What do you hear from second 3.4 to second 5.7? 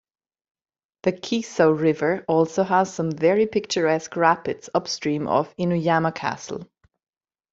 picturesque rapids upstream of